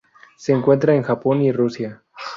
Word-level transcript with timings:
Se 0.35 0.51
encuentra 0.51 0.95
en 0.95 1.03
Japón 1.03 1.43
y 1.43 1.51
Rusia. 1.51 2.01